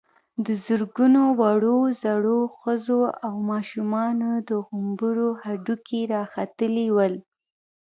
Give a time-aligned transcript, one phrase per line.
[0.45, 7.13] د زرګونو وړو_ زړو، ښځو او ماشومانو د غومبرو هډوکي را ختلي ول.